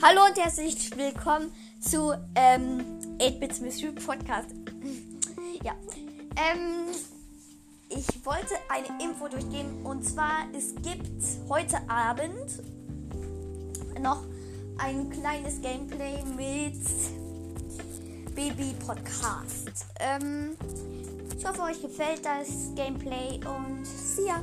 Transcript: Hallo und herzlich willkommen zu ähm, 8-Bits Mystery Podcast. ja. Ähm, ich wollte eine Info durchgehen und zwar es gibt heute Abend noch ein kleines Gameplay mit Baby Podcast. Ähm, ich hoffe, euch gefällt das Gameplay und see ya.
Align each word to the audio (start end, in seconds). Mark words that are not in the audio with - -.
Hallo 0.00 0.26
und 0.26 0.38
herzlich 0.38 0.96
willkommen 0.96 1.52
zu 1.80 2.14
ähm, 2.36 2.84
8-Bits 3.18 3.60
Mystery 3.60 3.90
Podcast. 3.90 4.50
ja. 5.64 5.72
Ähm, 6.36 6.86
ich 7.88 8.24
wollte 8.24 8.54
eine 8.68 9.02
Info 9.02 9.26
durchgehen 9.26 9.84
und 9.84 10.04
zwar 10.04 10.44
es 10.56 10.72
gibt 10.76 11.20
heute 11.48 11.78
Abend 11.90 12.62
noch 14.00 14.22
ein 14.78 15.10
kleines 15.10 15.60
Gameplay 15.60 16.22
mit 16.36 16.78
Baby 18.36 18.74
Podcast. 18.86 19.84
Ähm, 19.98 20.56
ich 21.36 21.44
hoffe, 21.44 21.62
euch 21.62 21.82
gefällt 21.82 22.24
das 22.24 22.72
Gameplay 22.76 23.40
und 23.44 23.84
see 23.84 24.26
ya. 24.28 24.40